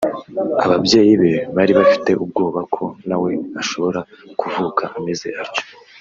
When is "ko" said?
2.73-2.83